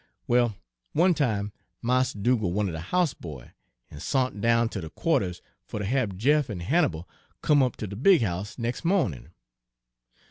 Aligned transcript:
"Well, 0.25 0.55
one 0.93 1.13
time 1.13 1.51
Mars' 1.83 2.13
Dugal' 2.13 2.51
wanted 2.53 2.73
a 2.73 2.79
house 2.89 3.13
boy, 3.13 3.51
en 3.91 3.99
sont 3.99 4.41
down 4.41 4.67
ter 4.67 4.81
de 4.81 4.89
qua'ters 4.89 5.43
fer 5.63 5.77
ter 5.77 5.85
hab 5.85 6.17
Jeff 6.17 6.49
en 6.49 6.59
Hannibal 6.61 7.07
come 7.43 7.61
up 7.61 7.75
ter 7.77 7.85
de 7.85 7.95
big 7.95 8.23
house 8.23 8.57
nex' 8.57 8.83
mawnin'. 8.83 9.29